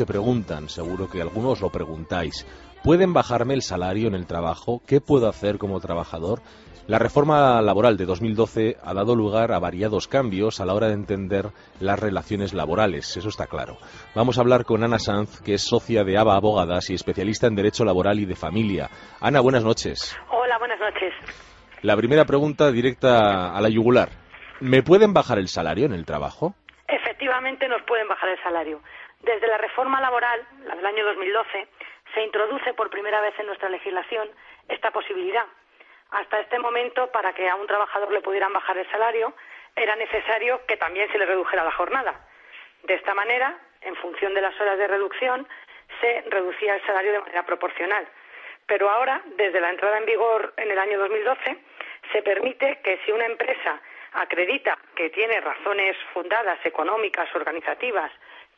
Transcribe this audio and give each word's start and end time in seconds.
se 0.00 0.06
preguntan, 0.06 0.70
seguro 0.70 1.10
que 1.10 1.20
algunos 1.20 1.60
lo 1.60 1.68
preguntáis, 1.68 2.46
¿pueden 2.82 3.12
bajarme 3.12 3.52
el 3.52 3.60
salario 3.60 4.08
en 4.08 4.14
el 4.14 4.26
trabajo? 4.26 4.80
¿Qué 4.86 5.02
puedo 5.02 5.28
hacer 5.28 5.58
como 5.58 5.78
trabajador? 5.78 6.40
La 6.86 6.98
reforma 6.98 7.60
laboral 7.60 7.98
de 7.98 8.06
2012 8.06 8.78
ha 8.82 8.94
dado 8.94 9.14
lugar 9.14 9.52
a 9.52 9.58
variados 9.58 10.08
cambios 10.08 10.58
a 10.58 10.64
la 10.64 10.72
hora 10.72 10.86
de 10.86 10.94
entender 10.94 11.50
las 11.80 12.00
relaciones 12.00 12.54
laborales, 12.54 13.14
eso 13.14 13.28
está 13.28 13.46
claro. 13.46 13.76
Vamos 14.14 14.38
a 14.38 14.40
hablar 14.40 14.64
con 14.64 14.82
Ana 14.82 14.98
Sanz, 14.98 15.42
que 15.42 15.52
es 15.52 15.64
socia 15.64 16.02
de 16.02 16.16
ABA 16.16 16.36
Abogadas 16.36 16.88
y 16.88 16.94
especialista 16.94 17.46
en 17.46 17.56
Derecho 17.56 17.84
Laboral 17.84 18.20
y 18.20 18.24
de 18.24 18.36
Familia. 18.36 18.88
Ana, 19.20 19.40
buenas 19.40 19.64
noches. 19.64 20.16
Hola, 20.30 20.56
buenas 20.56 20.80
noches. 20.80 21.12
La 21.82 21.94
primera 21.94 22.24
pregunta 22.24 22.72
directa 22.72 23.54
a 23.54 23.60
la 23.60 23.68
yugular. 23.68 24.08
¿Me 24.60 24.82
pueden 24.82 25.12
bajar 25.12 25.38
el 25.38 25.48
salario 25.48 25.84
en 25.84 25.92
el 25.92 26.06
trabajo? 26.06 26.54
Efectivamente 26.88 27.68
nos 27.68 27.82
pueden 27.82 28.08
bajar 28.08 28.30
el 28.30 28.42
salario. 28.42 28.80
Desde 29.20 29.46
la 29.46 29.58
reforma 29.58 30.00
laboral, 30.00 30.46
la 30.64 30.74
del 30.74 30.86
año 30.86 31.04
2012, 31.04 31.68
se 32.14 32.22
introduce 32.22 32.74
por 32.74 32.90
primera 32.90 33.20
vez 33.20 33.38
en 33.38 33.46
nuestra 33.46 33.68
legislación 33.68 34.28
esta 34.68 34.90
posibilidad 34.90 35.46
hasta 36.10 36.40
este 36.40 36.58
momento, 36.58 37.06
para 37.12 37.32
que 37.32 37.48
a 37.48 37.54
un 37.54 37.66
trabajador 37.66 38.10
le 38.12 38.20
pudieran 38.20 38.52
bajar 38.52 38.76
el 38.76 38.90
salario, 38.90 39.32
era 39.76 39.94
necesario 39.96 40.64
que 40.66 40.76
también 40.76 41.10
se 41.12 41.18
le 41.18 41.26
redujera 41.26 41.64
la 41.64 41.70
jornada. 41.72 42.26
De 42.82 42.94
esta 42.94 43.14
manera, 43.14 43.56
en 43.82 43.94
función 43.96 44.34
de 44.34 44.40
las 44.40 44.58
horas 44.60 44.78
de 44.78 44.88
reducción, 44.88 45.46
se 46.00 46.24
reducía 46.28 46.74
el 46.74 46.86
salario 46.86 47.12
de 47.12 47.20
manera 47.20 47.44
proporcional. 47.44 48.06
Pero 48.66 48.90
ahora, 48.90 49.22
desde 49.36 49.60
la 49.60 49.70
entrada 49.70 49.98
en 49.98 50.06
vigor 50.06 50.52
en 50.56 50.70
el 50.70 50.78
año 50.78 50.98
2012, 50.98 51.58
se 52.12 52.22
permite 52.22 52.80
que 52.82 52.98
si 53.04 53.12
una 53.12 53.26
empresa 53.26 53.80
acredita 54.12 54.78
que 54.96 55.10
tiene 55.10 55.40
razones 55.40 55.96
fundadas 56.12 56.58
económicas, 56.64 57.28
organizativas, 57.34 58.10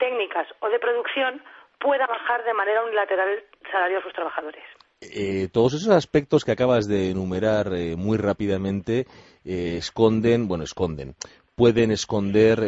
técnicas 0.02 0.48
o 0.58 0.68
de 0.68 0.80
producción, 0.80 1.40
pueda 1.78 2.06
bajar 2.06 2.42
de 2.42 2.54
manera 2.54 2.82
unilateral 2.82 3.28
el 3.28 3.70
salario 3.70 3.98
a 3.98 4.02
sus 4.02 4.12
trabajadores. 4.12 4.64
Eh, 5.00 5.48
todos 5.52 5.74
esos 5.74 5.94
aspectos 5.94 6.44
que 6.44 6.50
acabas 6.52 6.88
de 6.88 7.10
enumerar 7.10 7.66
eh, 7.74 7.94
muy 7.96 8.18
rápidamente 8.18 9.06
eh, 9.44 9.76
esconden, 9.78 10.48
bueno, 10.48 10.64
esconden, 10.64 11.14
pueden 11.56 11.92
esconder 11.92 12.58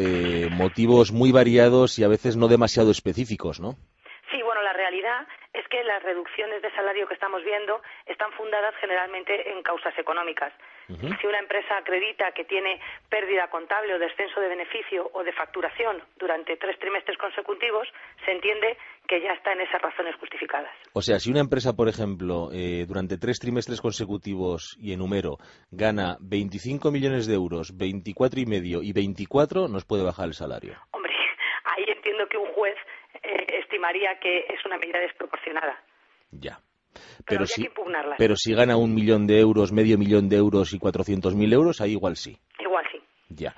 motivos 0.50 1.10
muy 1.10 1.32
variados 1.32 1.98
y 1.98 2.04
a 2.04 2.08
veces 2.08 2.36
no 2.36 2.46
demasiado 2.46 2.90
específicos, 2.90 3.58
¿no? 3.58 3.74
Sí, 4.30 4.42
bueno, 4.42 4.62
la 4.62 4.72
realidad 4.72 5.26
es 5.52 5.66
que 5.68 5.82
las 5.84 6.02
reducciones 6.02 6.62
de 6.62 6.70
salario 6.72 7.06
que 7.08 7.14
estamos 7.14 7.42
viendo 7.44 7.80
están 8.06 8.30
fundadas 8.32 8.74
generalmente 8.80 9.50
en 9.50 9.62
causas 9.62 9.96
económicas. 9.98 10.52
Si 10.86 11.26
una 11.26 11.38
empresa 11.38 11.78
acredita 11.78 12.32
que 12.32 12.44
tiene 12.44 12.78
pérdida 13.08 13.48
contable 13.48 13.94
o 13.94 13.98
descenso 13.98 14.40
de 14.40 14.48
beneficio 14.48 15.10
o 15.14 15.24
de 15.24 15.32
facturación 15.32 16.02
durante 16.16 16.56
tres 16.56 16.78
trimestres 16.78 17.16
consecutivos, 17.16 17.88
se 18.24 18.32
entiende 18.32 18.76
que 19.08 19.20
ya 19.20 19.32
está 19.32 19.52
en 19.52 19.62
esas 19.62 19.80
razones 19.80 20.14
justificadas. 20.16 20.72
O 20.92 21.00
sea, 21.00 21.18
si 21.18 21.30
una 21.30 21.40
empresa, 21.40 21.72
por 21.72 21.88
ejemplo, 21.88 22.50
eh, 22.52 22.84
durante 22.86 23.16
tres 23.16 23.38
trimestres 23.38 23.80
consecutivos 23.80 24.76
y 24.78 24.92
enumero 24.92 25.38
gana 25.70 26.16
25 26.20 26.90
millones 26.90 27.26
de 27.26 27.34
euros, 27.34 27.76
24 27.76 28.40
y 28.40 28.46
medio 28.46 28.82
y 28.82 28.92
24, 28.92 29.68
nos 29.68 29.84
puede 29.84 30.04
bajar 30.04 30.26
el 30.26 30.34
salario. 30.34 30.74
Hombre, 30.92 31.12
ahí 31.64 31.84
entiendo 31.88 32.26
que 32.28 32.36
un 32.36 32.52
juez 32.52 32.76
eh, 33.22 33.46
estimaría 33.60 34.18
que 34.20 34.40
es 34.48 34.64
una 34.66 34.76
medida 34.76 35.00
desproporcionada. 35.00 35.82
Ya. 36.30 36.58
Pero, 37.26 37.46
si, 37.46 37.68
pero 38.18 38.36
si 38.36 38.54
gana 38.54 38.76
un 38.76 38.94
millón 38.94 39.26
de 39.26 39.40
euros, 39.40 39.72
medio 39.72 39.98
millón 39.98 40.28
de 40.28 40.36
euros 40.36 40.72
y 40.72 40.78
400.000 40.78 41.52
euros, 41.52 41.80
ahí 41.80 41.92
igual 41.92 42.16
sí. 42.16 42.38
Igual 42.60 42.84
sí. 42.92 42.98
Ya. 43.28 43.54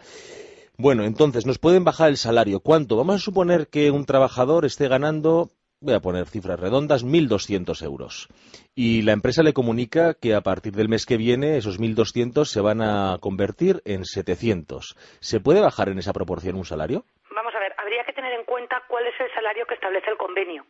Bueno, 0.78 1.05
entonces, 1.05 1.47
nos 1.47 1.59
pueden 1.59 1.84
bajar 1.84 2.11
el 2.11 2.19
salario. 2.19 2.61
¿Cuánto? 2.61 2.97
Vamos 2.97 3.17
a 3.17 3.19
suponer 3.19 3.69
que 3.69 3.91
un 3.91 4.05
trabajador 4.05 4.67
esté 4.67 4.89
ganando, 4.89 5.51
voy 5.81 5.95
a 5.95 6.01
poner 6.01 6.27
cifras 6.27 6.61
redondas, 6.61 7.05
1.200 7.05 7.83
euros. 7.83 8.28
Y 8.75 9.01
la 9.03 9.12
empresa 9.12 9.43
le 9.43 9.55
comunica 9.55 10.15
que 10.15 10.34
a 10.34 10.43
partir 10.43 10.75
del 10.75 10.91
mes 10.91 11.06
que 11.06 11.17
viene 11.17 11.56
esos 11.56 11.81
1.200 11.81 12.45
se 12.45 12.61
van 12.61 12.83
a 12.83 13.16
convertir 13.21 13.81
en 13.87 14.05
700. 14.05 14.97
¿Se 15.21 15.41
puede 15.41 15.62
bajar 15.62 15.88
en 15.88 15.99
esa 15.99 16.12
proporción 16.12 16.56
un 16.56 16.66
salario? 16.66 17.05
Vamos 17.34 17.55
a 17.55 17.59
ver, 17.59 17.72
habría 17.78 18.05
que 18.05 18.12
tener 18.12 18.32
en 18.34 18.44
cuenta 18.44 18.82
cuál 18.88 19.06
es 19.06 19.15
el 19.19 19.32
salario 19.32 19.65
que 19.66 19.75
establece 19.75 20.11
el 20.11 20.19
convenio. 20.19 20.65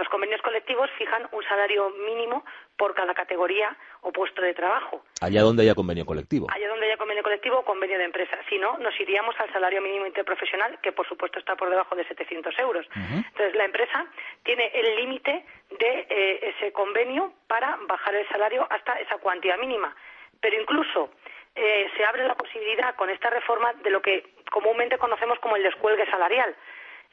Los 0.00 0.08
convenios 0.08 0.40
colectivos 0.40 0.88
fijan 0.96 1.28
un 1.30 1.44
salario 1.44 1.90
mínimo 1.90 2.42
por 2.78 2.94
cada 2.94 3.12
categoría 3.12 3.76
o 4.00 4.10
puesto 4.10 4.40
de 4.40 4.54
trabajo. 4.54 5.04
Allá 5.20 5.42
donde 5.42 5.62
haya 5.62 5.74
convenio 5.74 6.06
colectivo. 6.06 6.46
Allá 6.50 6.68
donde 6.68 6.86
haya 6.86 6.96
convenio 6.96 7.22
colectivo 7.22 7.58
o 7.58 7.64
convenio 7.66 7.98
de 7.98 8.04
empresa. 8.04 8.38
Si 8.48 8.56
no, 8.56 8.78
nos 8.78 8.98
iríamos 8.98 9.38
al 9.38 9.52
salario 9.52 9.82
mínimo 9.82 10.06
interprofesional, 10.06 10.78
que 10.80 10.92
por 10.92 11.06
supuesto 11.06 11.38
está 11.38 11.54
por 11.54 11.68
debajo 11.68 11.94
de 11.96 12.08
700 12.08 12.58
euros. 12.60 12.86
Entonces, 12.96 13.54
la 13.54 13.66
empresa 13.66 14.06
tiene 14.42 14.70
el 14.72 14.96
límite 14.96 15.44
de 15.78 16.06
eh, 16.08 16.54
ese 16.56 16.72
convenio 16.72 17.34
para 17.46 17.76
bajar 17.86 18.14
el 18.14 18.26
salario 18.28 18.66
hasta 18.70 18.94
esa 19.00 19.18
cuantía 19.18 19.58
mínima. 19.58 19.94
Pero 20.40 20.58
incluso 20.58 21.10
eh, 21.54 21.90
se 21.94 22.06
abre 22.06 22.26
la 22.26 22.36
posibilidad 22.36 22.96
con 22.96 23.10
esta 23.10 23.28
reforma 23.28 23.74
de 23.74 23.90
lo 23.90 24.00
que 24.00 24.32
comúnmente 24.50 24.96
conocemos 24.96 25.38
como 25.40 25.56
el 25.56 25.62
descuelgue 25.62 26.10
salarial. 26.10 26.56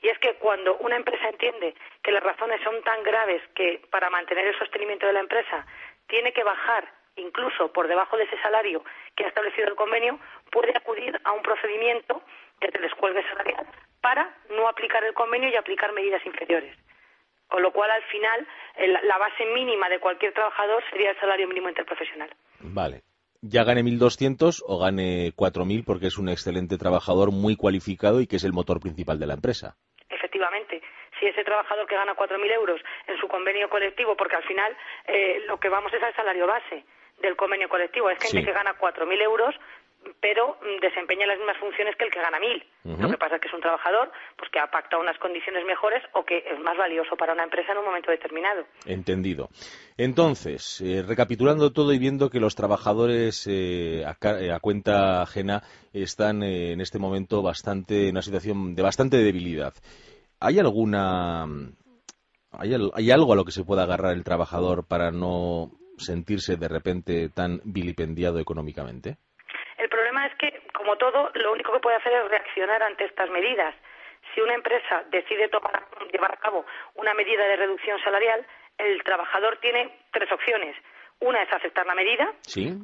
Y 0.01 0.09
es 0.09 0.19
que 0.19 0.35
cuando 0.35 0.77
una 0.77 0.95
empresa 0.95 1.29
entiende 1.29 1.73
que 2.03 2.11
las 2.11 2.23
razones 2.23 2.61
son 2.63 2.81
tan 2.83 3.03
graves 3.03 3.41
que 3.55 3.81
para 3.89 4.09
mantener 4.09 4.47
el 4.47 4.57
sostenimiento 4.57 5.07
de 5.07 5.13
la 5.13 5.21
empresa 5.21 5.65
tiene 6.07 6.31
que 6.33 6.43
bajar 6.43 6.87
incluso 7.15 7.73
por 7.73 7.87
debajo 7.87 8.15
de 8.15 8.25
ese 8.25 8.39
salario 8.41 8.83
que 9.15 9.25
ha 9.25 9.27
establecido 9.27 9.67
el 9.67 9.75
convenio, 9.75 10.19
puede 10.51 10.71
acudir 10.75 11.19
a 11.23 11.31
un 11.31 11.41
procedimiento 11.41 12.21
de 12.61 12.79
descuelgue 12.79 13.23
salarial 13.29 13.65
para 14.01 14.35
no 14.51 14.67
aplicar 14.67 15.03
el 15.03 15.13
convenio 15.13 15.49
y 15.49 15.55
aplicar 15.55 15.91
medidas 15.93 16.23
inferiores. 16.25 16.77
Con 17.47 17.63
lo 17.63 17.71
cual, 17.71 17.89
al 17.89 18.03
final, 18.03 18.47
la 19.03 19.17
base 19.17 19.45
mínima 19.45 19.89
de 19.89 19.99
cualquier 19.99 20.33
trabajador 20.33 20.83
sería 20.91 21.11
el 21.11 21.19
salario 21.19 21.47
mínimo 21.47 21.69
interprofesional. 21.69 22.29
Vale 22.59 23.01
ya 23.41 23.63
gane 23.63 23.83
1.200 23.83 24.63
o 24.65 24.79
gane 24.79 25.33
4.000 25.35 25.83
porque 25.85 26.07
es 26.07 26.17
un 26.17 26.29
excelente 26.29 26.77
trabajador 26.77 27.31
muy 27.31 27.55
cualificado 27.55 28.21
y 28.21 28.27
que 28.27 28.37
es 28.37 28.43
el 28.43 28.53
motor 28.53 28.79
principal 28.79 29.19
de 29.19 29.27
la 29.27 29.33
empresa. 29.33 29.75
Efectivamente. 30.09 30.81
Si 31.19 31.25
ese 31.25 31.43
trabajador 31.43 31.87
que 31.87 31.95
gana 31.95 32.15
4.000 32.15 32.53
euros 32.53 32.81
en 33.07 33.17
su 33.17 33.27
convenio 33.27 33.69
colectivo, 33.69 34.15
porque 34.15 34.35
al 34.35 34.43
final 34.43 34.75
eh, 35.05 35.41
lo 35.47 35.57
que 35.59 35.69
vamos 35.69 35.91
es 35.93 36.03
al 36.03 36.15
salario 36.15 36.45
base 36.45 36.85
del 37.21 37.35
convenio 37.35 37.67
colectivo, 37.67 38.09
es 38.09 38.19
gente 38.19 38.45
que 38.45 38.53
gana 38.53 38.77
4.000 38.77 39.21
euros 39.23 39.55
pero 40.21 40.57
mm, 40.61 40.81
desempeña 40.81 41.25
las 41.25 41.37
mismas 41.37 41.57
funciones 41.57 41.95
que 41.95 42.05
el 42.05 42.11
que 42.11 42.19
gana 42.19 42.39
mil. 42.39 42.63
Lo 42.83 43.09
que 43.09 43.17
pasa 43.17 43.35
es 43.35 43.41
que 43.41 43.49
es 43.49 43.53
un 43.53 43.59
trabajador 43.59 44.09
pues 44.37 44.49
que 44.49 44.59
ha 44.59 44.71
pactado 44.71 45.01
unas 45.01 45.17
condiciones 45.19 45.65
mejores 45.65 46.01
o 46.13 46.23
que 46.23 46.37
es 46.37 46.59
más 46.61 46.77
valioso 46.77 47.17
para 47.17 47.33
una 47.33 47.43
empresa 47.43 47.73
en 47.73 47.79
un 47.79 47.85
momento 47.85 48.11
determinado. 48.11 48.65
Entendido. 48.85 49.49
Entonces, 49.97 50.79
eh, 50.81 51.03
recapitulando 51.05 51.73
todo 51.73 51.91
y 51.91 51.99
viendo 51.99 52.29
que 52.29 52.39
los 52.39 52.55
trabajadores 52.55 53.45
eh, 53.47 54.03
eh, 54.03 54.51
a, 54.51 54.59
cuenta 54.59 55.21
ajena 55.21 55.63
están 55.91 56.43
en 56.43 56.79
este 56.79 56.97
momento 56.97 57.41
bastante 57.41 58.05
en 58.05 58.11
una 58.11 58.21
situación 58.21 58.73
de 58.73 58.83
bastante 58.83 59.17
debilidad. 59.17 59.73
¿Hay 60.39 60.59
alguna 60.59 61.45
hay, 62.51 62.73
hay 62.93 63.11
algo 63.11 63.33
a 63.33 63.35
lo 63.35 63.43
que 63.43 63.51
se 63.51 63.65
pueda 63.65 63.83
agarrar 63.83 64.13
el 64.13 64.23
trabajador 64.23 64.87
para 64.87 65.11
no 65.11 65.71
sentirse 65.97 66.55
de 66.55 66.67
repente 66.67 67.29
tan 67.29 67.59
vilipendiado 67.65 68.39
económicamente? 68.39 69.17
Como 70.87 70.97
todo, 70.97 71.31
lo 71.33 71.51
único 71.51 71.73
que 71.73 71.81
puede 71.81 71.97
hacer 71.97 72.13
es 72.13 72.29
reaccionar 72.29 72.81
ante 72.81 73.03
estas 73.03 73.29
medidas. 73.29 73.75
Si 74.33 74.39
una 74.39 74.53
empresa 74.53 75.03
decide 75.09 75.49
llevar 76.13 76.31
a 76.31 76.37
cabo 76.37 76.65
una 76.95 77.13
medida 77.13 77.45
de 77.45 77.57
reducción 77.57 77.99
salarial, 78.05 78.45
el 78.77 79.03
trabajador 79.03 79.57
tiene 79.57 79.91
tres 80.11 80.31
opciones. 80.31 80.77
Una 81.19 81.43
es 81.43 81.51
aceptar 81.51 81.85
la 81.85 81.93
medida, 81.93 82.31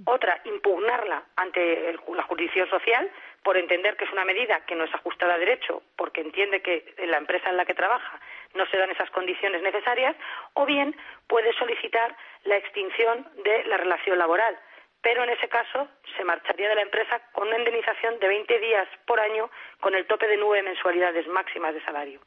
otra 0.03 0.41
impugnarla 0.43 1.23
ante 1.37 1.95
la 2.13 2.23
jurisdicción 2.23 2.69
social 2.69 3.09
por 3.41 3.55
entender 3.55 3.95
que 3.95 4.03
es 4.03 4.11
una 4.11 4.25
medida 4.25 4.65
que 4.65 4.75
no 4.75 4.83
es 4.83 4.93
ajustada 4.93 5.35
a 5.35 5.37
derecho, 5.37 5.81
porque 5.95 6.19
entiende 6.19 6.61
que 6.61 6.93
en 6.97 7.09
la 7.09 7.19
empresa 7.19 7.51
en 7.51 7.55
la 7.55 7.63
que 7.63 7.73
trabaja 7.73 8.19
no 8.53 8.65
se 8.65 8.75
dan 8.75 8.91
esas 8.91 9.09
condiciones 9.11 9.61
necesarias, 9.61 10.13
o 10.55 10.65
bien 10.65 10.93
puede 11.27 11.53
solicitar 11.53 12.17
la 12.43 12.57
extinción 12.57 13.29
de 13.45 13.63
la 13.63 13.77
relación 13.77 14.17
laboral 14.17 14.59
pero 15.03 15.23
en 15.23 15.29
ese 15.29 15.47
caso 15.49 15.87
se 16.17 16.23
marcharía 16.23 16.69
de 16.69 16.75
la 16.75 16.81
empresa 16.81 17.21
con 17.33 17.47
una 17.49 17.59
indemnización 17.59 18.17
de 18.19 18.27
20 18.27 18.59
días 18.59 18.87
por 19.05 19.19
año 19.19 19.51
con 19.79 19.93
el 19.93 20.07
tope 20.07 20.27
de 20.27 20.37
nueve 20.37 20.63
mensualidades 20.63 21.27
máximas 21.27 21.75
de 21.75 21.83
salario. 21.83 22.21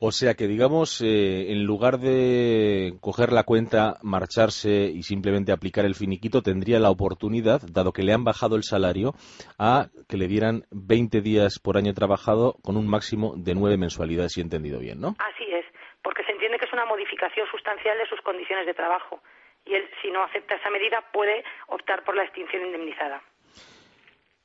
O 0.00 0.12
sea 0.12 0.34
que, 0.34 0.46
digamos, 0.46 1.02
eh, 1.02 1.50
en 1.50 1.64
lugar 1.64 1.98
de 1.98 2.92
coger 3.00 3.32
la 3.32 3.42
cuenta, 3.42 3.96
marcharse 4.02 4.84
y 4.94 5.02
simplemente 5.02 5.50
aplicar 5.50 5.84
el 5.84 5.96
finiquito, 5.96 6.40
tendría 6.40 6.78
la 6.78 6.90
oportunidad, 6.90 7.60
dado 7.68 7.92
que 7.92 8.04
le 8.04 8.12
han 8.12 8.22
bajado 8.22 8.54
el 8.54 8.62
salario, 8.62 9.14
a 9.58 9.88
que 10.08 10.16
le 10.16 10.28
dieran 10.28 10.62
20 10.70 11.20
días 11.20 11.58
por 11.58 11.76
año 11.76 11.94
trabajado 11.94 12.54
con 12.62 12.76
un 12.76 12.88
máximo 12.88 13.34
de 13.36 13.54
nueve 13.56 13.76
mensualidades, 13.76 14.34
si 14.34 14.40
he 14.40 14.44
entendido 14.44 14.78
bien, 14.78 15.00
¿no? 15.00 15.16
Así 15.18 15.44
es, 15.50 15.66
porque 16.00 16.22
se 16.22 16.30
entiende 16.30 16.60
que 16.60 16.66
es 16.66 16.72
una 16.72 16.86
modificación 16.86 17.48
sustancial 17.50 17.98
de 17.98 18.06
sus 18.06 18.20
condiciones 18.20 18.66
de 18.66 18.74
trabajo 18.74 19.20
y 19.68 19.74
él, 19.74 19.88
si 20.02 20.10
no 20.10 20.22
acepta 20.22 20.54
esa 20.56 20.70
medida, 20.70 21.04
puede 21.12 21.44
optar 21.68 22.02
por 22.04 22.16
la 22.16 22.24
extinción 22.24 22.64
indemnizada. 22.64 23.22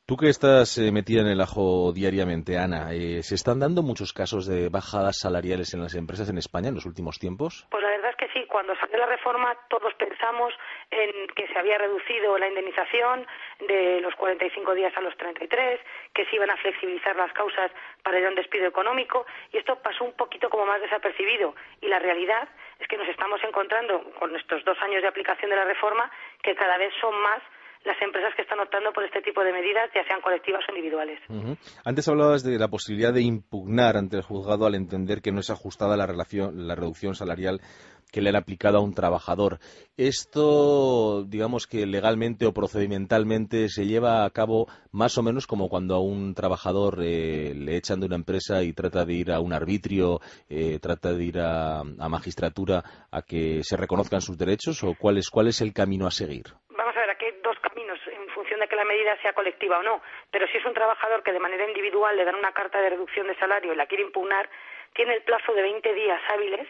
Tú 0.06 0.18
que 0.18 0.28
estás 0.28 0.78
eh, 0.78 0.92
metida 0.92 1.22
en 1.22 1.28
el 1.28 1.40
ajo 1.40 1.94
diariamente, 1.94 2.58
Ana, 2.58 2.92
eh, 2.92 3.24
¿se 3.24 3.36
están 3.36 3.62
dando 3.62 3.84
muchos 3.84 4.12
casos 4.12 4.46
de 4.46 4.68
bajadas 4.68 5.16
salariales 5.18 5.74
en 5.74 5.82
las 5.82 5.96
empresas 5.96 6.30
en 6.30 6.38
España 6.38 6.68
en 6.68 6.76
los 6.76 6.86
últimos 6.86 7.20
tiempos? 7.20 7.66
Pues 7.72 7.82
la 7.82 7.90
verdad 7.90 8.12
es 8.12 8.18
que 8.18 8.28
sí. 8.34 8.46
Cuando 8.48 8.76
salió 8.76 8.98
la 8.98 9.06
reforma, 9.06 9.56
todos 9.70 9.94
pensamos 9.94 10.54
en 10.92 11.28
que 11.34 11.48
se 11.48 11.58
había 11.58 11.78
reducido 11.78 12.38
la 12.38 12.50
indemnización 12.50 13.26
de 13.66 14.02
los 14.02 14.14
45 14.16 14.76
días 14.76 14.92
a 14.98 15.00
los 15.00 15.16
33, 15.16 15.80
que 16.14 16.26
se 16.26 16.36
iban 16.36 16.50
a 16.50 16.58
flexibilizar 16.58 17.16
las 17.16 17.32
causas 17.32 17.72
para 18.04 18.20
ir 18.20 18.26
a 18.26 18.30
un 18.30 18.36
despido 18.36 18.68
económico, 18.68 19.26
y 19.54 19.58
esto 19.58 19.80
pasó 19.82 20.04
un 20.04 20.18
poquito 20.18 20.50
como 20.50 20.66
más 20.66 20.82
desapercibido. 20.82 21.56
Y 21.80 21.88
la 21.88 22.00
realidad 22.00 22.50
es 22.84 22.90
que 22.90 22.98
nos 22.98 23.08
estamos 23.08 23.40
encontrando, 23.48 24.04
con 24.20 24.36
estos 24.36 24.64
dos 24.66 24.78
años 24.82 25.02
de 25.02 25.08
aplicación 25.08 25.50
de 25.50 25.56
la 25.56 25.64
reforma, 25.64 26.12
que 26.44 26.54
cada 26.54 26.78
vez 26.78 26.92
son 27.00 27.16
más 27.22 27.42
las 27.86 28.02
empresas 28.02 28.34
que 28.36 28.44
están 28.44 28.60
optando 28.60 28.92
por 28.94 29.04
este 29.04 29.22
tipo 29.22 29.44
de 29.44 29.52
medidas, 29.52 29.90
ya 29.94 30.04
sean 30.06 30.22
colectivas 30.22 30.64
o 30.68 30.72
individuales. 30.72 31.20
Antes 31.84 32.08
hablabas 32.08 32.44
de 32.44 32.58
la 32.58 32.70
posibilidad 32.70 33.14
de 33.14 33.22
impugnar 33.22 33.98
ante 33.98 34.18
el 34.18 34.24
juzgado 34.24 34.66
al 34.66 34.76
entender 34.76 35.22
que 35.22 35.32
no 35.32 35.40
es 35.40 35.50
ajustada 35.50 35.98
la, 35.98 36.06
relación, 36.06 36.68
la 36.68 36.76
reducción 36.76 37.16
salarial 37.16 37.60
que 38.14 38.22
le 38.22 38.30
han 38.30 38.36
aplicado 38.36 38.78
a 38.78 38.82
un 38.82 38.94
trabajador. 38.94 39.58
Esto, 39.98 41.24
digamos 41.26 41.66
que 41.66 41.88
legalmente 41.88 42.46
o 42.46 42.54
procedimentalmente 42.54 43.70
se 43.70 43.86
lleva 43.86 44.24
a 44.24 44.30
cabo 44.30 44.68
más 44.92 45.18
o 45.18 45.24
menos 45.24 45.48
como 45.48 45.68
cuando 45.68 45.96
a 45.96 46.00
un 46.00 46.36
trabajador 46.36 47.00
eh, 47.04 47.54
le 47.56 47.76
echan 47.76 48.00
de 48.00 48.06
una 48.06 48.16
empresa 48.16 48.62
y 48.62 48.74
trata 48.74 49.04
de 49.04 49.14
ir 49.14 49.32
a 49.32 49.40
un 49.40 49.52
arbitrio, 49.52 50.20
eh, 50.48 50.78
trata 50.80 51.12
de 51.12 51.24
ir 51.24 51.40
a, 51.40 51.80
a, 51.80 52.10
magistratura 52.10 52.84
a 53.12 53.24
que 53.24 53.64
se 53.64 53.76
reconozcan 53.76 54.22
sus 54.22 54.38
derechos 54.38 54.84
o 54.84 54.94
cuál 54.94 55.18
es, 55.18 55.30
cuál 55.32 55.48
es 55.48 55.62
el 55.62 55.74
camino 55.74 56.06
a 56.06 56.12
seguir 56.12 56.54
de 58.60 58.68
que 58.68 58.76
la 58.76 58.86
medida 58.86 59.18
sea 59.22 59.34
colectiva 59.34 59.80
o 59.80 59.84
no, 59.84 60.02
pero 60.32 60.48
si 60.48 60.58
es 60.58 60.66
un 60.66 60.74
trabajador 60.74 61.24
que 61.24 61.34
de 61.34 61.40
manera 61.40 61.68
individual 61.68 62.16
le 62.16 62.24
dan 62.24 62.36
una 62.36 62.54
carta 62.54 62.80
de 62.80 62.92
reducción 62.92 63.28
de 63.28 63.36
salario 63.36 63.74
y 63.74 63.76
la 63.76 63.88
quiere 63.88 64.04
impugnar, 64.04 64.50
tiene 64.94 65.16
el 65.16 65.24
plazo 65.24 65.54
de 65.54 65.62
20 65.62 65.94
días 65.94 66.22
hábiles 66.30 66.68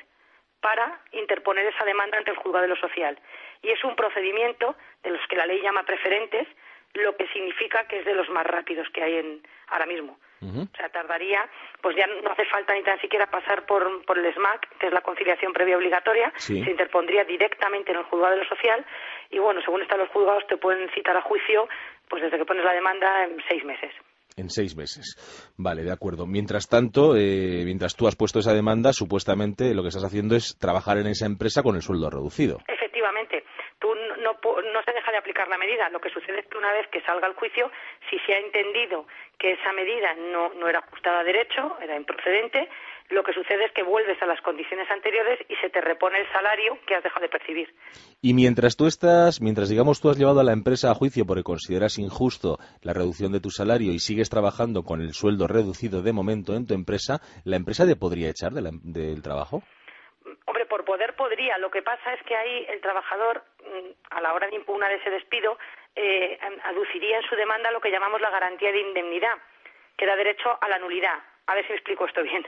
para 0.64 0.98
interponer 1.12 1.66
esa 1.66 1.84
demanda 1.84 2.18
ante 2.18 2.32
el 2.32 2.38
juzgado 2.38 2.64
de 2.64 2.70
lo 2.70 2.78
social. 2.78 3.20
Y 3.62 3.70
es 3.70 3.84
un 3.84 3.98
procedimiento 3.98 4.76
de 5.04 5.12
los 5.12 5.20
que 5.28 5.36
la 5.36 5.46
ley 5.46 5.62
llama 5.62 5.84
preferentes, 5.84 6.48
lo 6.94 7.18
que 7.18 7.28
significa 7.28 7.86
que 7.86 8.00
es 8.00 8.06
de 8.06 8.16
los 8.16 8.30
más 8.30 8.48
rápidos 8.48 8.88
que 8.94 9.04
hay 9.04 9.18
en, 9.18 9.44
ahora 9.68 9.86
mismo. 9.86 10.18
O 10.42 10.76
sea, 10.76 10.90
tardaría, 10.90 11.48
pues 11.82 11.96
ya 11.96 12.06
no 12.06 12.30
hace 12.30 12.44
falta 12.46 12.74
ni 12.74 12.84
tan 12.84 13.00
siquiera 13.00 13.28
pasar 13.28 13.66
por, 13.66 14.06
por 14.06 14.20
el 14.20 14.34
SMAC, 14.34 14.78
que 14.78 14.88
es 14.88 14.94
la 14.94 15.00
conciliación 15.00 15.54
previa 15.54 15.78
obligatoria, 15.78 16.34
se 16.36 16.54
interpondría 16.54 17.24
directamente 17.24 17.92
en 17.92 18.00
el 18.00 18.04
juzgado 18.04 18.32
de 18.32 18.44
lo 18.44 18.50
social 18.50 18.86
y 19.30 19.40
bueno, 19.40 19.62
según 19.62 19.82
están 19.82 20.00
los 20.00 20.10
juzgados 20.10 20.46
te 20.48 20.58
pueden 20.58 20.90
citar 20.90 21.16
a 21.16 21.22
juicio 21.22 21.70
pues 22.10 22.22
desde 22.22 22.38
que 22.38 22.46
pones 22.46 22.66
la 22.66 22.74
demanda 22.74 23.24
en 23.24 23.42
seis 23.48 23.64
meses. 23.64 23.94
En 24.36 24.50
seis 24.50 24.76
meses. 24.76 25.16
Vale, 25.58 25.84
de 25.84 25.92
acuerdo. 25.92 26.26
Mientras 26.26 26.68
tanto, 26.68 27.16
eh, 27.16 27.64
mientras 27.66 27.96
tú 27.96 28.08
has 28.08 28.16
puesto 28.16 28.40
esa 28.40 28.54
demanda, 28.54 28.94
supuestamente 28.94 29.74
lo 29.74 29.82
que 29.82 29.90
estás 29.90 30.04
haciendo 30.04 30.36
es 30.36 30.58
trabajar 30.60 30.98
en 30.98 31.08
esa 31.08 31.26
empresa 31.26 31.62
con 31.62 31.76
el 31.76 31.82
sueldo 31.82 32.10
reducido. 32.10 32.60
Efectivamente. 32.68 33.44
Tú 33.80 33.94
no, 33.96 34.34
no, 34.42 34.84
se 34.84 34.94
deja 34.94 35.12
de 35.12 35.18
aplicar 35.18 35.48
la 35.50 35.58
medida. 35.58 35.90
Lo 35.90 36.00
que 36.00 36.10
sucede 36.10 36.40
es 36.40 36.48
que 36.48 36.58
una 36.58 36.72
vez 36.72 36.88
que 36.88 37.02
salga 37.02 37.28
el 37.28 37.34
juicio, 37.34 37.70
si 38.10 38.18
se 38.20 38.34
ha 38.34 38.40
entendido 38.40 39.06
que 39.38 39.52
esa 39.52 39.74
medida 39.74 40.16
no, 40.16 40.54
no 40.54 40.70
era 40.70 40.80
ajustada 40.80 41.20
a 41.20 41.24
derecho, 41.24 41.78
era 41.82 41.98
improcedente, 41.98 42.70
lo 43.10 43.24
que 43.24 43.34
sucede 43.34 43.66
es 43.66 43.72
que 43.74 43.84
vuelves 43.84 44.22
a 44.22 44.26
las 44.26 44.42
condiciones 44.42 44.90
anteriores 44.90 45.40
y 45.50 45.56
se 45.56 45.70
te 45.70 45.82
repone 45.82 46.20
el 46.20 46.32
salario 46.32 46.78
que 46.88 46.96
has 46.96 47.04
dejado 47.04 47.22
de 47.22 47.30
percibir. 47.30 47.74
Y 48.22 48.34
mientras 48.34 48.78
tú 48.78 48.88
estás, 48.88 49.42
mientras 49.42 49.70
digamos 49.70 50.02
tú 50.02 50.10
has 50.10 50.18
llevado 50.18 50.40
a 50.40 50.44
la 50.44 50.54
empresa 50.54 50.92
a 50.92 50.96
juicio 50.96 51.26
porque 51.26 51.44
consideras 51.44 52.00
injusto 52.00 52.58
la 52.82 52.94
reducción 52.94 53.32
de 53.32 53.40
tu 53.40 53.50
salario 53.50 53.92
y 53.92 54.00
sigues 54.00 54.30
trabajando 54.30 54.84
con 54.84 55.02
el 55.02 55.14
sueldo 55.14 55.48
reducido 55.48 56.02
de 56.02 56.14
momento 56.14 56.56
en 56.56 56.66
tu 56.66 56.74
empresa, 56.74 57.20
¿la 57.46 57.58
empresa 57.58 57.86
te 57.86 57.96
podría 57.96 58.30
echar 58.30 58.52
del 58.54 59.22
trabajo? 59.22 59.62
Hombre, 60.46 60.66
por 60.66 60.86
poder 60.86 61.16
podría. 61.16 61.58
Lo 61.58 61.70
que 61.70 61.82
pasa 61.82 62.14
es 62.14 62.24
que 62.24 62.36
ahí 62.36 62.66
el 62.70 62.82
trabajador, 62.82 63.44
mm, 63.60 64.16
a 64.16 64.22
la 64.22 64.34
hora 64.34 64.48
de 64.48 64.56
impugnar 64.56 64.92
ese 64.92 65.10
despido, 65.10 65.58
eh, 65.96 66.40
aduciría 66.64 67.18
en 67.18 67.30
su 67.30 67.36
demanda 67.36 67.72
lo 67.72 67.82
que 67.82 67.92
llamamos 67.92 68.22
la 68.22 68.30
garantía 68.30 68.72
de 68.72 68.82
indemnidad, 68.82 69.38
que 69.98 70.06
da 70.06 70.16
derecho 70.16 70.58
a 70.60 70.68
la 70.68 70.80
nulidad 70.80 71.20
a 71.48 71.56
ver 71.56 71.68
si 71.68 71.74
explico 71.74 72.06
esto 72.06 72.24
bien. 72.24 72.46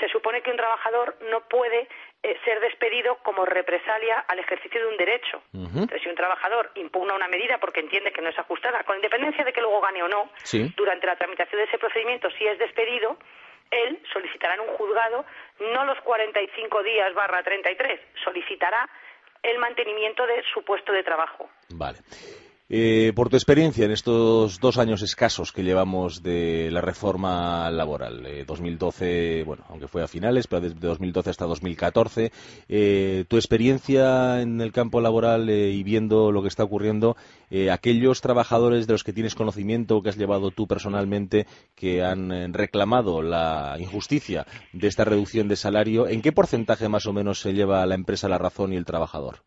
Se 0.00 0.08
supone 0.08 0.42
que 0.42 0.50
un 0.50 0.56
trabajador 0.56 1.16
no 1.30 1.40
puede 1.48 1.88
eh, 2.22 2.36
ser 2.44 2.60
despedido 2.60 3.16
como 3.22 3.44
represalia 3.44 4.18
al 4.28 4.38
ejercicio 4.38 4.80
de 4.80 4.86
un 4.86 4.96
derecho. 4.96 5.42
Entonces, 5.52 6.02
si 6.02 6.08
un 6.08 6.14
trabajador 6.14 6.70
impugna 6.74 7.14
una 7.14 7.28
medida 7.28 7.58
porque 7.58 7.80
entiende 7.80 8.12
que 8.12 8.22
no 8.22 8.30
es 8.30 8.38
ajustada, 8.38 8.82
con 8.84 8.96
independencia 8.96 9.44
de 9.44 9.52
que 9.52 9.60
luego 9.60 9.80
gane 9.80 10.02
o 10.02 10.08
no, 10.08 10.30
durante 10.76 11.06
la 11.06 11.16
tramitación 11.16 11.60
de 11.60 11.66
ese 11.66 11.78
procedimiento, 11.78 12.30
si 12.30 12.46
es 12.46 12.58
despedido, 12.58 13.18
él 13.70 14.00
solicitará 14.12 14.54
en 14.54 14.60
un 14.60 14.68
juzgado 14.68 15.24
no 15.60 15.84
los 15.84 16.00
45 16.00 16.82
días 16.82 17.14
barra 17.14 17.42
33, 17.42 18.00
solicitará 18.24 18.88
el 19.42 19.58
mantenimiento 19.58 20.26
de 20.26 20.42
su 20.52 20.64
puesto 20.64 20.92
de 20.92 21.02
trabajo. 21.02 21.50
Vale. 21.70 21.98
Eh, 22.70 23.12
por 23.14 23.28
tu 23.28 23.36
experiencia 23.36 23.84
en 23.84 23.90
estos 23.90 24.58
dos 24.58 24.78
años 24.78 25.02
escasos 25.02 25.52
que 25.52 25.62
llevamos 25.62 26.22
de 26.22 26.70
la 26.70 26.80
reforma 26.80 27.70
laboral, 27.70 28.26
2012, 28.46 29.40
eh, 29.40 29.44
bueno, 29.44 29.64
aunque 29.68 29.86
fue 29.86 30.02
a 30.02 30.08
finales, 30.08 30.46
pero 30.46 30.62
desde 30.62 30.80
2012 30.80 31.28
hasta 31.28 31.44
2014, 31.44 32.32
eh, 32.70 33.26
tu 33.28 33.36
experiencia 33.36 34.40
en 34.40 34.62
el 34.62 34.72
campo 34.72 35.02
laboral 35.02 35.50
y 35.50 35.82
viendo 35.82 36.32
lo 36.32 36.40
que 36.40 36.48
está 36.48 36.64
ocurriendo, 36.64 37.16
aquellos 37.70 38.22
trabajadores 38.22 38.86
de 38.86 38.94
los 38.94 39.04
que 39.04 39.12
tienes 39.12 39.34
conocimiento, 39.34 40.02
que 40.02 40.08
has 40.08 40.16
llevado 40.16 40.50
tú 40.50 40.66
personalmente, 40.66 41.46
que 41.74 42.02
han 42.02 42.54
reclamado 42.54 43.20
la 43.20 43.76
injusticia 43.78 44.46
de 44.72 44.88
esta 44.88 45.04
reducción 45.04 45.48
de 45.48 45.56
salario, 45.56 46.08
¿en 46.08 46.22
qué 46.22 46.32
porcentaje 46.32 46.88
más 46.88 47.04
o 47.04 47.12
menos 47.12 47.40
se 47.40 47.52
lleva 47.52 47.84
la 47.84 47.94
empresa 47.94 48.28
la 48.28 48.38
razón 48.38 48.72
y 48.72 48.76
el 48.76 48.86
trabajador? 48.86 49.40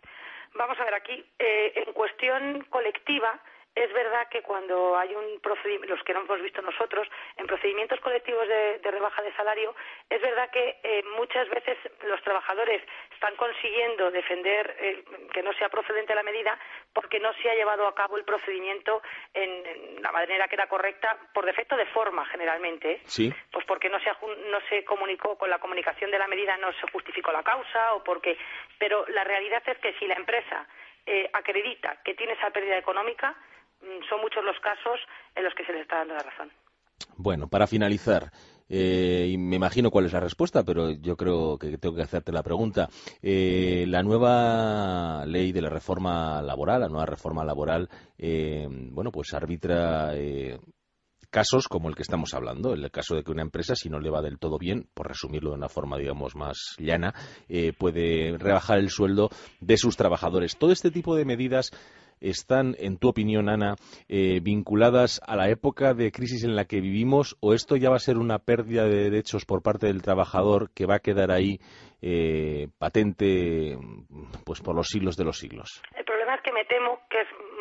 Vamos 0.58 0.78
a 0.80 0.86
ver 0.86 0.96
aquí, 0.96 1.24
eh, 1.38 1.72
cuestión 2.18 2.66
colectiva, 2.72 3.40
es 3.76 3.94
verdad 3.94 4.28
que 4.30 4.42
cuando 4.42 4.98
hay 4.98 5.14
un 5.14 5.40
procedimiento, 5.40 5.94
los 5.94 6.04
que 6.04 6.14
no 6.14 6.22
hemos 6.22 6.42
visto 6.42 6.64
nosotros, 6.64 7.08
en 7.36 7.46
procedimientos 7.46 8.00
colectivos 8.00 8.48
de, 8.48 8.80
rebaja 8.84 9.22
de 9.22 9.32
salario, 9.36 9.76
es 10.10 10.20
verdad 10.20 10.50
que 10.50 10.80
eh, 10.82 11.04
muchas 11.16 11.48
veces 11.50 11.78
los 12.08 12.20
trabajadores 12.24 12.82
están 13.14 13.36
consiguiendo 13.36 14.10
defender 14.10 14.76
eh, 14.80 15.04
que 15.32 15.44
no 15.44 15.54
sea 15.54 15.70
procedente 15.70 16.16
la 16.16 16.24
medida 16.24 16.58
porque 16.92 17.20
no 17.20 17.32
se 17.34 17.52
ha 17.52 17.54
llevado 17.54 17.86
a 17.86 17.94
cabo 17.94 18.18
el 18.18 18.24
procedimiento 18.24 19.04
en, 19.36 20.02
la 20.02 20.12
manera 20.12 20.48
que 20.48 20.56
era 20.56 20.68
correcta 20.68 21.16
por 21.32 21.46
defecto 21.46 21.78
de 21.78 21.86
forma 21.86 22.26
generalmente. 22.26 23.02
Sí. 23.06 23.32
Pues 23.52 23.64
porque 23.66 23.90
no 23.90 24.00
se, 24.00 24.10
no 24.50 24.60
se 24.70 24.84
comunicó 24.86 25.38
con 25.38 25.52
la 25.52 25.60
comunicación 25.60 26.10
de 26.10 26.18
la 26.18 26.28
medida, 26.28 26.58
no 26.58 26.74
se 26.74 26.90
justificó 26.92 27.32
la 27.32 27.44
causa 27.44 27.94
o 27.94 28.04
porque. 28.04 28.40
Pero 28.80 29.06
la 29.10 29.24
realidad 29.24 29.62
es 29.68 29.78
que 29.78 29.94
si 30.00 30.08
la 30.08 30.16
empresa 30.16 30.66
eh, 31.08 31.30
acredita 31.34 31.98
que 32.04 32.14
tiene 32.14 32.34
esa 32.34 32.52
pérdida 32.52 32.78
económica, 32.78 33.36
Mm, 33.82 34.04
son 34.10 34.22
muchos 34.22 34.44
los 34.44 34.60
casos 34.60 35.00
en 35.36 35.44
los 35.44 35.54
que 35.54 35.66
se 35.66 35.72
les 35.72 35.82
está 35.82 35.98
dando 35.98 36.16
la 36.16 36.24
razón. 36.24 36.52
Bueno, 37.16 37.48
para 37.48 37.68
finalizar, 37.68 38.32
eh, 38.70 39.28
y 39.30 39.38
me 39.38 39.56
imagino 39.56 39.92
cuál 39.92 40.06
es 40.06 40.14
la 40.14 40.20
respuesta, 40.20 40.64
pero 40.64 40.92
yo 40.92 41.16
creo 41.16 41.58
que 41.60 41.78
tengo 41.78 41.96
que 41.96 42.02
hacerte 42.02 42.32
la 42.32 42.42
pregunta. 42.42 42.88
Eh, 43.22 43.86
la 43.88 44.02
nueva 44.02 45.26
ley 45.26 45.52
de 45.52 45.62
la 45.62 45.70
reforma 45.70 46.42
laboral, 46.42 46.82
la 46.82 46.90
nueva 46.90 47.06
reforma 47.06 47.46
laboral, 47.46 47.88
eh, 48.18 48.68
bueno, 48.70 49.12
pues 49.12 49.34
arbitra 49.34 50.14
casos 51.30 51.68
como 51.68 51.90
el 51.90 51.96
que 51.96 52.02
estamos 52.02 52.34
hablando, 52.34 52.74
el 52.74 52.90
caso 52.92 53.16
de 53.16 53.24
que 53.24 53.32
una 53.32 53.42
empresa, 53.42 53.76
si 53.76 53.90
no 53.90 54.00
le 54.00 54.10
va 54.10 54.22
del 54.22 54.40
todo 54.40 54.58
bien, 54.58 54.90
por 54.94 55.08
resumirlo 55.08 55.52
de 55.52 55.58
una 55.58 55.70
forma, 55.70 55.98
digamos, 55.98 56.36
más 56.36 56.76
llana, 56.78 57.14
puede 57.78 58.38
rebajar 58.38 58.80
el 58.80 58.90
sueldo 58.90 59.30
de 59.60 59.78
sus 59.78 59.98
trabajadores. 59.98 60.58
Todo 60.58 60.72
este 60.72 60.92
tipo 60.92 61.16
de 61.16 61.26
medidas 61.26 61.72
están, 62.20 62.76
en 62.80 62.98
tu 62.98 63.10
opinión, 63.10 63.50
Ana, 63.50 63.76
eh, 64.08 64.40
vinculadas 64.42 65.22
a 65.26 65.36
la 65.36 65.50
época 65.50 65.94
de 65.94 66.12
crisis 66.12 66.44
en 66.44 66.56
la 66.56 66.66
que 66.66 66.82
vivimos 66.82 67.38
o 67.40 67.54
esto 67.54 67.76
ya 67.76 67.90
va 67.90 67.98
a 67.98 68.00
ser 68.00 68.18
una 68.18 68.40
pérdida 68.40 68.86
de 68.86 69.04
derechos 69.04 69.46
por 69.46 69.62
parte 69.62 69.88
del 69.88 70.02
trabajador 70.02 70.72
que 70.74 70.86
va 70.86 70.96
a 70.96 71.00
quedar 71.00 71.32
ahí 71.32 71.60
eh, 72.02 72.68
patente 72.78 73.78
pues 74.46 74.62
por 74.62 74.76
los 74.76 74.88
siglos 74.88 75.18
de 75.18 75.26
los 75.26 75.38
siglos? 75.38 75.82
El 75.96 76.06
problema 76.06 76.36
es 76.36 76.42
que 76.42 76.54
me 76.54 76.66
temo 76.66 77.00
que 77.10 77.18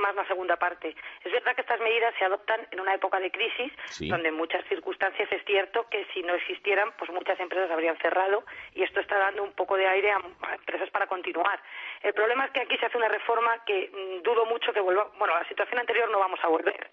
más 0.07 0.17
la 0.17 0.27
segunda 0.27 0.57
parte. 0.57 0.95
Es 1.25 1.33
verdad 1.33 1.55
que 1.55 1.63
estas 1.63 1.81
medidas 1.81 2.15
se 2.19 2.25
adoptan 2.25 2.67
en 2.71 2.81
una 2.81 2.95
época 2.95 3.19
de 3.19 3.31
crisis, 3.31 3.73
donde 4.01 4.29
en 4.29 4.35
muchas 4.35 4.65
circunstancias 4.67 5.31
es 5.31 5.45
cierto 5.45 5.89
que 5.89 6.07
si 6.15 6.23
no 6.23 6.35
existieran, 6.35 6.93
pues 6.99 7.11
muchas 7.11 7.39
empresas 7.41 7.71
habrían 7.71 7.97
cerrado 7.99 8.45
y 8.75 8.83
esto 8.83 9.01
está 9.01 9.19
dando 9.19 9.43
un 9.43 9.53
poco 9.53 9.77
de 9.77 9.87
aire 9.87 10.13
a, 10.13 10.21
empresas 10.55 10.91
para 10.91 11.07
continuar. 11.07 11.61
El 12.03 12.15
problema 12.15 12.45
es 12.47 12.51
que 12.53 12.61
aquí 12.61 12.77
se 12.79 12.87
hace 12.87 12.99
una 12.99 13.09
reforma 13.09 13.65
que 13.65 13.91
mm, 13.93 14.23
dudo 14.23 14.47
mucho 14.47 14.73
que 14.73 14.81
vuelva. 14.81 15.11
Bueno, 15.19 15.35
a 15.35 15.41
la 15.41 15.49
situación 15.49 15.81
anterior 15.81 16.11
no 16.11 16.19
vamos 16.19 16.41
a 16.43 16.49
volver. 16.49 16.91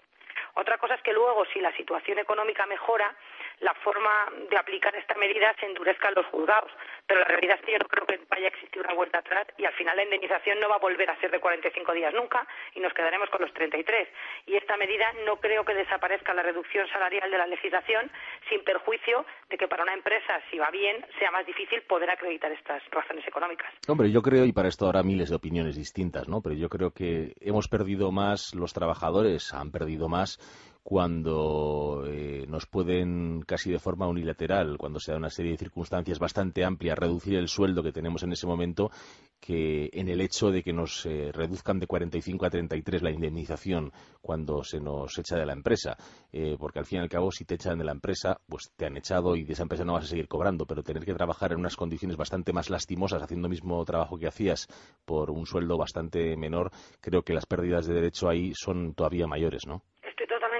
Otra 0.55 0.77
cosa 0.77 0.96
es 0.96 1.01
que 1.01 1.13
luego, 1.13 1.46
si 1.46 1.60
la 1.60 1.75
situación 1.75 2.20
económica 2.20 2.65
mejora, 2.67 3.15
la 3.60 3.74
forma 3.75 4.12
de 4.50 4.57
aplicar 4.57 4.95
esta 4.95 5.15
medida 5.15 5.53
se 5.60 5.65
endurezca 5.65 6.10
en 6.10 6.15
los 6.15 6.25
juzgados. 6.27 6.72
Pero 7.07 7.19
la 7.22 7.27
realidad 7.27 7.57
es 7.60 7.65
que 7.65 7.72
yo 7.74 7.79
no 7.79 7.88
creo 7.88 8.05
que 8.05 8.19
vaya 8.29 8.45
a 8.45 8.50
existir 8.50 8.81
una 8.81 8.93
vuelta 8.93 9.19
atrás 9.19 9.48
y 9.57 9.65
al 9.65 9.74
final 9.74 9.95
la 9.98 10.03
indemnización 10.03 10.60
no 10.60 10.69
va 10.69 10.75
a 10.75 10.79
volver 10.79 11.10
a 11.10 11.19
ser 11.19 11.31
de 11.31 11.39
45 11.39 11.93
días 11.93 12.13
nunca 12.13 12.48
y 12.75 12.79
nos 12.79 12.93
quedaremos 12.93 13.29
con 13.29 13.41
los 13.41 13.53
33. 13.53 14.07
Y 14.45 14.55
esta 14.55 14.77
medida 14.77 15.12
no 15.25 15.38
creo 15.38 15.65
que 15.65 15.74
desaparezca 15.74 16.33
la 16.33 16.43
reducción 16.43 16.88
salarial 16.88 17.29
de 17.29 17.38
la 17.38 17.48
legislación 17.48 18.10
sin 18.50 18.63
perjuicio 18.63 19.25
de 19.50 19.57
que 19.57 19.67
para 19.67 19.83
una 19.83 19.93
empresa, 19.93 20.41
si 20.50 20.57
va 20.57 20.69
bien, 20.72 21.05
sea 21.19 21.31
más 21.31 21.45
difícil 21.45 21.81
poder 21.83 22.10
acreditar 22.10 22.51
estas 22.51 22.81
razones 22.91 23.27
económicas. 23.27 23.72
Hombre, 23.88 24.12
yo 24.12 24.22
creo, 24.22 24.45
y 24.45 24.53
para 24.53 24.69
esto 24.69 24.86
habrá 24.86 25.03
miles 25.03 25.29
de 25.29 25.36
opiniones 25.36 25.75
distintas, 25.75 26.27
¿no? 26.27 26.41
Pero 26.41 26.55
yo 26.55 26.69
creo 26.69 26.91
que 26.91 27.33
hemos 27.41 27.67
perdido 27.67 28.12
más, 28.12 28.55
los 28.55 28.74
trabajadores 28.74 29.53
han 29.53 29.72
perdido 29.72 30.07
más 30.10 30.39
cuando 30.84 32.04
eh, 32.06 32.46
nos 32.50 32.66
pueden 32.66 33.42
casi 33.48 33.72
de 33.72 33.80
forma 33.80 34.08
unilateral, 34.08 34.78
cuando 34.78 35.00
se 35.00 35.13
da 35.13 35.18
una 35.18 35.30
serie 35.30 35.54
de 35.54 35.58
circunstancias 35.58 36.20
bastante 36.20 36.66
amplias, 36.66 36.98
reducir 36.98 37.36
el 37.36 37.48
sueldo 37.48 37.82
que 37.82 37.94
tenemos 37.94 38.22
en 38.24 38.34
ese 38.34 38.46
momento, 38.46 38.92
que 39.40 39.90
en 39.94 40.10
el 40.10 40.20
hecho 40.20 40.52
de 40.52 40.62
que 40.62 40.74
nos 40.74 41.06
eh, 41.06 41.32
reduzcan 41.32 41.80
de 41.80 41.88
45 41.88 42.46
a 42.46 42.50
33 42.50 43.02
la 43.02 43.12
indemnización 43.12 43.94
cuando 44.22 44.63
se 44.66 44.82
nos 44.82 45.18
echa 45.18 45.38
de 45.38 45.46
la 45.46 45.54
empresa. 45.54 45.96
Eh, 46.34 46.58
porque 46.60 46.80
al 46.80 46.86
fin 46.86 47.00
y 47.00 47.02
al 47.02 47.10
cabo, 47.10 47.32
si 47.32 47.46
te 47.46 47.56
echan 47.56 47.78
de 47.78 47.86
la 47.86 47.94
empresa, 47.94 48.42
pues 48.48 48.72
te 48.75 48.86
han 48.86 48.98
echado 48.98 49.38
y 49.38 49.46
de 49.46 49.54
esa 49.54 49.63
empresa 49.63 49.86
no 49.86 49.94
vas 49.94 50.04
a 50.06 50.08
seguir 50.08 50.28
cobrando, 50.28 50.66
pero 50.66 50.84
tener 50.84 51.06
que 51.06 51.13
trabajar 51.13 51.54
en 51.54 51.60
unas 51.60 51.78
condiciones 51.78 52.18
bastante 52.18 52.52
más 52.52 52.70
lastimosas, 52.70 53.24
haciendo 53.24 53.48
el 53.48 53.52
mismo 53.52 53.84
trabajo 53.86 54.18
que 54.18 54.28
hacías 54.28 54.68
por 55.06 55.32
un 55.32 55.46
sueldo 55.46 55.78
bastante 55.78 56.36
menor, 56.36 56.72
creo 57.00 57.24
que 57.24 57.34
las 57.34 57.46
pérdidas 57.46 57.86
de 57.86 57.94
derecho 57.94 58.28
ahí 58.28 58.52
son 58.54 58.94
todavía 58.94 59.28
mayores, 59.28 59.66
¿no? 59.66 59.82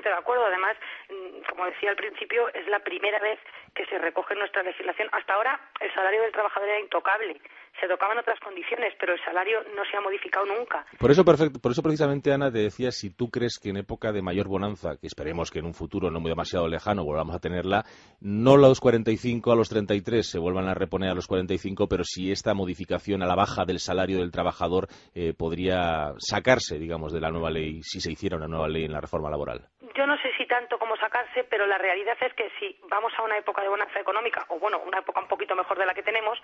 De 0.10 0.16
acuerdo. 0.16 0.46
Además, 0.46 0.76
mm, 1.10 1.50
como 1.50 1.66
decía 1.66 1.92
al 1.92 1.96
principio, 1.96 2.48
es 2.54 2.68
la 2.68 2.80
primera 2.80 3.20
vez 3.20 3.40
que 3.76 3.86
se 3.86 3.98
recoge 3.98 4.36
nuestra 4.36 4.64
legislación. 4.64 5.10
Hasta 5.12 5.34
ahora 5.34 5.60
el 5.80 5.94
salario 5.94 6.22
del 6.22 6.32
trabajador 6.32 6.70
era 6.70 6.80
intocable 6.80 7.40
se 7.80 7.88
tocaban 7.88 8.18
otras 8.18 8.40
condiciones, 8.40 8.94
pero 9.00 9.14
el 9.14 9.20
salario 9.26 9.60
no 9.76 9.84
se 9.90 9.98
ha 9.98 10.02
modificado 10.02 10.46
nunca. 10.46 10.86
Por 11.00 11.12
eso, 11.12 11.26
perfecto, 11.26 11.60
por 11.60 11.72
eso 11.72 11.82
precisamente, 11.82 12.32
Ana, 12.32 12.52
te 12.52 12.60
decía 12.60 12.92
si 12.92 13.10
tú 13.10 13.30
crees 13.30 13.60
que 13.60 13.70
en 13.70 13.78
época 13.78 14.12
de 14.12 14.22
mayor 14.22 14.48
bonanza, 14.48 14.98
que 14.98 15.08
esperemos 15.08 15.52
que 15.52 15.60
en 15.60 15.66
un 15.66 15.74
futuro 15.74 16.12
no 16.12 16.20
muy 16.20 16.30
demasiado 16.30 16.68
lejano 16.68 17.04
volvamos 17.04 17.36
a 17.36 17.40
tenerla, 17.40 17.84
no 18.22 18.58
los 18.58 18.80
45 18.80 19.52
a 19.52 19.56
los 19.56 19.70
33 19.70 20.26
se 20.26 20.40
vuelvan 20.40 20.68
a 20.68 20.74
reponer 20.74 21.10
a 21.10 21.16
los 21.16 21.28
45, 21.28 21.88
pero 21.88 22.04
si 22.04 22.32
esta 22.32 22.54
modificación 22.54 23.24
a 23.24 23.28
la 23.28 23.36
baja 23.36 23.66
del 23.66 23.80
salario 23.80 24.20
del 24.20 24.32
trabajador 24.32 24.88
eh, 25.14 25.34
podría 25.34 26.14
sacarse, 26.20 26.78
digamos, 26.78 27.12
de 27.12 27.22
la 27.22 27.32
nueva 27.32 27.50
ley, 27.50 27.82
si 27.82 28.00
se 28.00 28.12
hiciera 28.12 28.38
una 28.38 28.48
nueva 28.48 28.68
ley 28.68 28.86
en 28.86 28.94
la 28.94 29.02
reforma 29.02 29.30
laboral. 29.30 29.68
Yo 29.96 30.08
no 30.08 30.18
sé 30.18 30.32
si 30.38 30.46
tanto 30.48 30.80
como 30.80 30.96
sacarse, 30.98 31.44
pero 31.44 31.68
la 31.68 31.78
realidad 31.78 32.18
es 32.20 32.34
que 32.34 32.50
si 32.60 32.80
vamos 32.90 33.14
a 33.18 33.22
una 33.22 33.38
época 33.38 33.62
de 33.62 33.70
bonanza 33.70 34.00
económica, 34.00 34.46
o 34.50 34.60
bueno, 34.60 34.80
una 34.80 35.00
época 35.00 35.20
un 35.20 35.28
poquito 35.28 35.56
mejor 35.56 35.78
de 35.78 35.86
la 35.86 35.94
que 35.94 36.04
tenemos, 36.04 36.40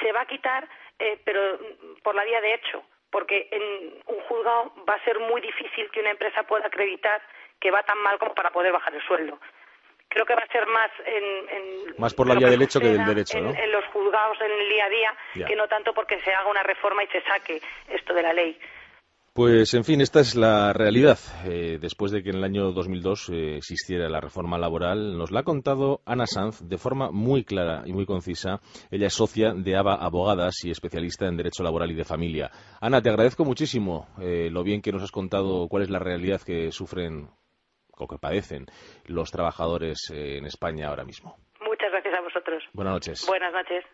se 0.00 0.10
va 0.12 0.22
a 0.22 0.26
quitar, 0.26 0.68
eh, 0.98 1.20
pero 1.24 1.58
por 2.02 2.14
la 2.14 2.24
vía 2.24 2.40
de 2.40 2.54
hecho, 2.54 2.82
porque 3.10 3.48
en 3.50 3.94
un 4.06 4.20
juzgado 4.22 4.72
va 4.88 4.94
a 4.94 5.04
ser 5.04 5.18
muy 5.20 5.40
difícil 5.40 5.90
que 5.90 6.00
una 6.00 6.10
empresa 6.10 6.42
pueda 6.44 6.66
acreditar 6.66 7.22
que 7.60 7.70
va 7.70 7.82
tan 7.82 7.98
mal 7.98 8.18
como 8.18 8.34
para 8.34 8.50
poder 8.50 8.72
bajar 8.72 8.94
el 8.94 9.02
sueldo. 9.02 9.38
Creo 10.08 10.26
que 10.26 10.34
va 10.34 10.42
a 10.42 10.52
ser 10.52 10.66
más 10.66 10.90
en, 11.06 11.94
más 11.96 12.14
por 12.14 12.26
la 12.26 12.34
vía 12.34 12.48
del 12.48 12.62
hecho 12.62 12.80
que 12.80 12.88
del 12.88 13.04
derecho, 13.04 13.40
¿no? 13.40 13.50
En, 13.50 13.70
los 13.70 13.84
juzgados 13.86 14.40
en 14.40 14.50
el 14.50 14.68
día 14.68 14.86
a 14.86 14.88
día, 14.88 15.14
que 15.46 15.54
no 15.54 15.68
tanto 15.68 15.94
porque 15.94 16.20
se 16.22 16.34
haga 16.34 16.50
una 16.50 16.64
reforma 16.64 17.04
y 17.04 17.06
se 17.08 17.22
saque 17.22 17.60
esto 17.88 18.12
de 18.12 18.22
la 18.22 18.32
ley. 18.32 18.58
Pues, 19.32 19.74
en 19.74 19.84
fin, 19.84 20.00
esta 20.00 20.18
es 20.18 20.34
la 20.34 20.72
realidad. 20.72 21.18
Eh, 21.46 21.78
después 21.80 22.10
de 22.10 22.20
que 22.22 22.30
en 22.30 22.38
el 22.38 22.44
año 22.44 22.72
2002 22.72 23.28
eh, 23.28 23.56
existiera 23.58 24.08
la 24.08 24.20
reforma 24.20 24.58
laboral, 24.58 25.16
nos 25.16 25.30
la 25.30 25.40
ha 25.40 25.44
contado 25.44 26.00
Ana 26.04 26.26
Sanz 26.26 26.60
de 26.68 26.78
forma 26.78 27.12
muy 27.12 27.44
clara 27.44 27.84
y 27.86 27.92
muy 27.92 28.06
concisa. 28.06 28.58
Ella 28.90 29.06
es 29.06 29.14
socia 29.14 29.54
de 29.54 29.76
ABA 29.76 29.94
Abogadas 29.94 30.64
y 30.64 30.72
especialista 30.72 31.26
en 31.26 31.36
Derecho 31.36 31.62
Laboral 31.62 31.92
y 31.92 31.94
de 31.94 32.04
Familia. 32.04 32.50
Ana, 32.80 33.00
te 33.00 33.08
agradezco 33.08 33.44
muchísimo 33.44 34.08
eh, 34.20 34.50
lo 34.50 34.64
bien 34.64 34.82
que 34.82 34.90
nos 34.90 35.04
has 35.04 35.12
contado 35.12 35.68
cuál 35.68 35.84
es 35.84 35.90
la 35.90 36.00
realidad 36.00 36.40
que 36.44 36.72
sufren 36.72 37.30
o 37.96 38.08
que 38.08 38.18
padecen 38.18 38.66
los 39.06 39.30
trabajadores 39.30 40.10
en 40.12 40.44
España 40.44 40.88
ahora 40.88 41.04
mismo. 41.04 41.36
Muchas 41.60 41.92
gracias 41.92 42.14
a 42.14 42.20
vosotros. 42.20 42.64
Buenas 42.72 42.94
noches. 42.94 43.26
Buenas 43.28 43.52
noches. 43.52 43.84